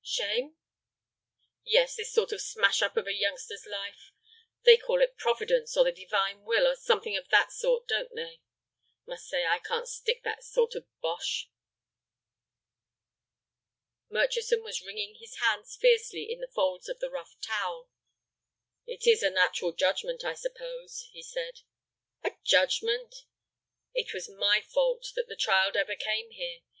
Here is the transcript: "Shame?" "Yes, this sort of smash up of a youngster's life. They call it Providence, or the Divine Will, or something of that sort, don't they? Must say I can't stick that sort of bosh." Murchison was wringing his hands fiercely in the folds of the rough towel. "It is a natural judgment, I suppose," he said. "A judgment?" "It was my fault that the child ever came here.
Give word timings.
"Shame?" 0.03 0.55
"Yes, 1.63 1.95
this 1.95 2.11
sort 2.11 2.31
of 2.31 2.41
smash 2.41 2.81
up 2.81 2.97
of 2.97 3.05
a 3.05 3.13
youngster's 3.13 3.67
life. 3.67 4.11
They 4.63 4.75
call 4.75 4.99
it 4.99 5.15
Providence, 5.15 5.77
or 5.77 5.83
the 5.83 5.91
Divine 5.91 6.41
Will, 6.43 6.65
or 6.67 6.75
something 6.75 7.15
of 7.15 7.29
that 7.29 7.51
sort, 7.51 7.87
don't 7.87 8.09
they? 8.15 8.41
Must 9.05 9.23
say 9.27 9.45
I 9.45 9.59
can't 9.59 9.87
stick 9.87 10.23
that 10.23 10.43
sort 10.43 10.73
of 10.73 10.87
bosh." 11.01 11.51
Murchison 14.09 14.63
was 14.63 14.81
wringing 14.81 15.17
his 15.19 15.35
hands 15.37 15.75
fiercely 15.79 16.31
in 16.31 16.39
the 16.41 16.47
folds 16.51 16.89
of 16.89 16.97
the 16.97 17.11
rough 17.11 17.35
towel. 17.39 17.91
"It 18.87 19.05
is 19.05 19.21
a 19.21 19.29
natural 19.29 19.71
judgment, 19.71 20.23
I 20.25 20.33
suppose," 20.33 21.09
he 21.13 21.21
said. 21.21 21.59
"A 22.23 22.31
judgment?" 22.43 23.13
"It 23.93 24.15
was 24.15 24.27
my 24.27 24.61
fault 24.61 25.11
that 25.15 25.27
the 25.27 25.35
child 25.35 25.77
ever 25.77 25.95
came 25.95 26.31
here. 26.31 26.61